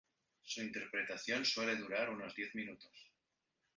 [0.41, 3.11] Su interpretación suele durar unos diez minutos.